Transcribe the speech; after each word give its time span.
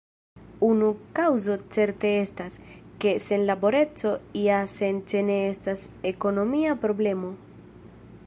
Unu 0.67 0.87
kaŭzo 1.17 1.57
certe 1.75 2.13
estas, 2.21 2.57
ke 3.03 3.11
senlaboreco 3.27 4.15
iasence 4.45 5.21
ne 5.29 5.39
estas 5.53 5.83
ekonomia 6.15 6.77
problemo. 6.87 7.31